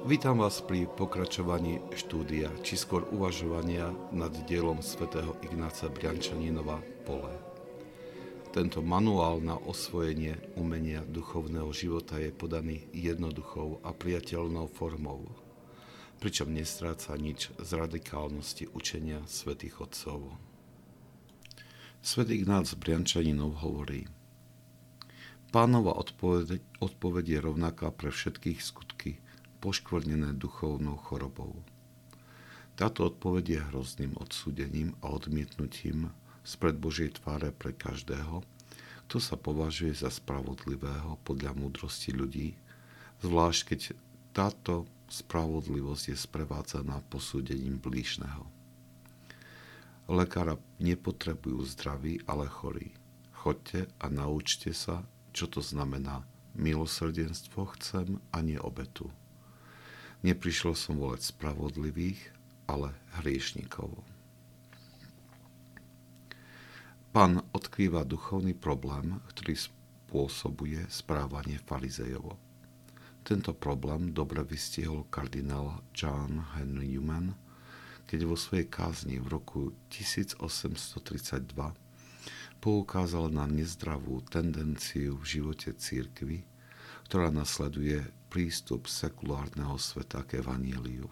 Vítam 0.00 0.40
vás 0.40 0.64
pri 0.64 0.88
pokračovaní 0.88 1.76
štúdia, 1.92 2.48
či 2.64 2.80
skôr 2.80 3.04
uvažovania 3.12 3.92
nad 4.16 4.32
dielom 4.48 4.80
svätého 4.80 5.36
Ignáca 5.44 5.92
Briančaninova 5.92 6.80
Pole. 7.04 7.36
Tento 8.48 8.80
manuál 8.80 9.44
na 9.44 9.60
osvojenie 9.60 10.40
umenia 10.56 11.04
duchovného 11.04 11.68
života 11.76 12.16
je 12.16 12.32
podaný 12.32 12.88
jednoduchou 12.96 13.84
a 13.84 13.92
priateľnou 13.92 14.72
formou, 14.72 15.28
pričom 16.16 16.48
nestráca 16.48 17.12
nič 17.20 17.52
z 17.60 17.70
radikálnosti 17.76 18.72
učenia 18.72 19.20
svätých 19.28 19.84
Otcov. 19.84 20.32
Svetý 22.00 22.40
Ignác 22.40 22.72
Briančaninov 22.72 23.60
hovorí 23.60 24.08
Pánova 25.52 25.92
odpoveď, 25.92 26.64
odpoveď 26.80 27.24
je 27.36 27.38
rovnaká 27.52 27.92
pre 27.92 28.08
všetkých 28.08 28.64
skutky– 28.64 29.12
poškvrnené 29.60 30.34
duchovnou 30.34 30.96
chorobou. 30.96 31.60
Táto 32.80 33.12
odpoveď 33.12 33.44
je 33.44 33.60
hrozným 33.72 34.12
odsúdením 34.16 34.96
a 35.04 35.12
odmietnutím 35.12 36.08
spred 36.40 36.80
Božej 36.80 37.20
tváre 37.20 37.52
pre 37.52 37.76
každého, 37.76 38.40
kto 39.06 39.16
sa 39.20 39.36
považuje 39.36 39.92
za 39.92 40.08
spravodlivého 40.08 41.20
podľa 41.26 41.52
múdrosti 41.52 42.16
ľudí, 42.16 42.56
zvlášť 43.20 43.60
keď 43.68 43.80
táto 44.32 44.88
spravodlivosť 45.10 46.14
je 46.14 46.16
sprevádzaná 46.16 47.02
posúdením 47.10 47.76
blížneho. 47.76 48.46
Lekára 50.10 50.56
nepotrebujú 50.78 51.62
zdraví, 51.74 52.22
ale 52.26 52.46
chorí. 52.46 52.94
Chodte 53.34 53.86
a 53.98 54.06
naučte 54.10 54.74
sa, 54.74 55.06
čo 55.30 55.46
to 55.46 55.62
znamená. 55.62 56.22
Milosrdenstvo 56.54 57.70
chcem 57.78 58.18
a 58.34 58.42
nie 58.42 58.58
obetu. 58.58 59.06
Neprišiel 60.20 60.76
som 60.76 61.00
volať 61.00 61.32
spravodlivých, 61.32 62.20
ale 62.68 62.92
hriešnikov. 63.20 64.04
Pán 67.10 67.42
odkrýva 67.50 68.06
duchovný 68.06 68.54
problém, 68.54 69.18
ktorý 69.34 69.58
spôsobuje 69.58 70.86
správanie 70.86 71.58
farizejovo. 71.58 72.38
Tento 73.26 73.50
problém 73.50 74.14
dobre 74.14 74.46
vystihol 74.46 75.08
kardinál 75.10 75.82
John 75.90 76.54
Henry 76.54 76.86
Newman, 76.94 77.34
keď 78.06 78.26
vo 78.26 78.36
svojej 78.38 78.66
kázni 78.70 79.18
v 79.18 79.26
roku 79.26 79.74
1832 79.90 81.50
poukázal 82.60 83.32
na 83.32 83.48
nezdravú 83.48 84.20
tendenciu 84.28 85.16
v 85.18 85.24
živote 85.24 85.72
církvy, 85.74 86.44
ktorá 87.06 87.32
nasleduje 87.32 88.04
prístup 88.30 88.86
sekulárneho 88.86 89.74
sveta 89.74 90.22
k 90.22 90.38
evaníliu. 90.38 91.10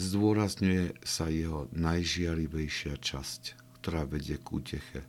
Zdôrazňuje 0.00 0.98
sa 1.06 1.30
jeho 1.30 1.70
najžiarivejšia 1.70 2.98
časť, 2.98 3.42
ktorá 3.78 4.08
vedie 4.08 4.40
k 4.40 4.46
úteche 4.50 5.00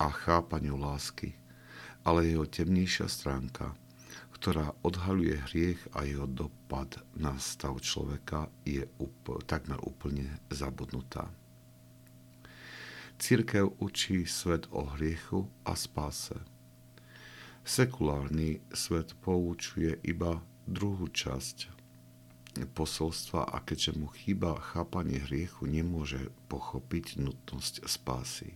a 0.00 0.10
chápaniu 0.10 0.74
lásky, 0.80 1.36
ale 2.02 2.26
jeho 2.26 2.48
temnejšia 2.48 3.06
stránka, 3.06 3.76
ktorá 4.34 4.74
odhaľuje 4.82 5.36
hriech 5.52 5.80
a 5.94 6.02
jeho 6.08 6.26
dopad 6.26 6.98
na 7.14 7.38
stav 7.38 7.78
človeka, 7.78 8.50
je 8.66 8.82
úpl, 8.98 9.38
takmer 9.46 9.78
úplne 9.84 10.26
zabudnutá. 10.50 11.30
Církev 13.16 13.78
učí 13.80 14.28
svet 14.28 14.68
o 14.74 14.90
hriechu 14.96 15.48
a 15.64 15.72
spáse– 15.76 16.36
Sekulárny 17.66 18.62
svet 18.70 19.18
poučuje 19.26 19.98
iba 20.06 20.38
druhú 20.70 21.10
časť 21.10 21.74
posolstva 22.78 23.42
a 23.42 23.58
keďže 23.58 23.98
mu 23.98 24.06
chýba 24.06 24.54
chápanie 24.62 25.18
hriechu, 25.18 25.66
nemôže 25.66 26.30
pochopiť 26.46 27.18
nutnosť 27.18 27.82
spásy. 27.90 28.54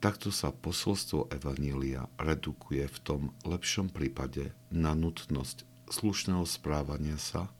Takto 0.00 0.32
sa 0.32 0.56
posolstvo 0.56 1.28
Evanília 1.28 2.08
redukuje 2.16 2.88
v 2.88 2.98
tom 3.04 3.22
lepšom 3.44 3.92
prípade 3.92 4.56
na 4.72 4.96
nutnosť 4.96 5.68
slušného 5.92 6.48
správania 6.48 7.20
sa 7.20 7.52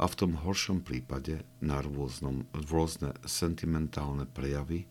a 0.00 0.08
v 0.08 0.14
tom 0.24 0.40
horšom 0.40 0.80
prípade 0.80 1.44
na 1.60 1.84
rôznom, 1.84 2.48
rôzne 2.72 3.12
sentimentálne 3.28 4.24
prejavy 4.24 4.88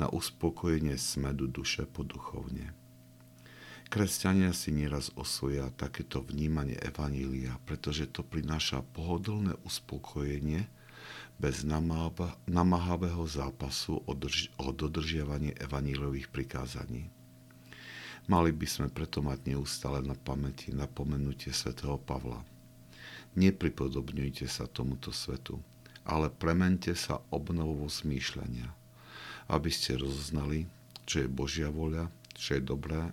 na 0.00 0.08
uspokojenie 0.08 0.96
smedu 0.96 1.44
duše 1.44 1.84
poduchovne. 1.84 2.81
Kresťania 3.92 4.56
si 4.56 4.72
nieraz 4.72 5.12
osvoja 5.20 5.68
takéto 5.76 6.24
vnímanie 6.24 6.80
Evanília, 6.80 7.60
pretože 7.68 8.08
to 8.08 8.24
prináša 8.24 8.80
pohodlné 8.96 9.52
uspokojenie 9.68 10.64
bez 11.36 11.60
namáhavého 12.48 13.20
zápasu 13.28 14.00
o, 14.08 14.16
drž- 14.16 14.48
o 14.56 14.72
dodržiavanie 14.72 15.52
evaníliových 15.60 16.32
prikázaní. 16.32 17.12
Mali 18.32 18.48
by 18.56 18.64
sme 18.64 18.88
preto 18.88 19.20
mať 19.20 19.52
neustále 19.52 20.00
na 20.00 20.16
pamäti 20.16 20.72
napomenutie 20.72 21.52
svätého 21.52 22.00
Pavla. 22.00 22.40
Nepripodobňujte 23.36 24.48
sa 24.48 24.64
tomuto 24.72 25.12
svetu, 25.12 25.60
ale 26.08 26.32
premente 26.32 26.96
sa 26.96 27.20
obnovou 27.28 27.84
zmýšľania, 27.92 28.72
aby 29.52 29.68
ste 29.68 30.00
rozoznali, 30.00 30.64
čo 31.04 31.20
je 31.20 31.28
Božia 31.28 31.68
voľa, 31.68 32.08
čo 32.32 32.56
je 32.56 32.64
dobré 32.64 33.12